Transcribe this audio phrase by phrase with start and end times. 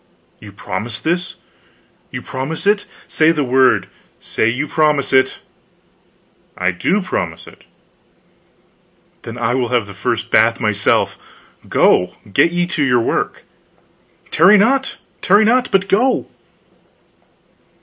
[0.39, 1.35] "You promise this?
[2.09, 2.87] you promise it?
[3.07, 3.87] Say the word
[4.19, 5.37] say you promise it!"
[6.57, 7.65] "I do promise it."
[9.21, 11.19] "Then will I have the first bath myself!
[11.69, 13.43] Go get ye to your work.
[14.31, 16.25] Tarry not, tarry not, but go."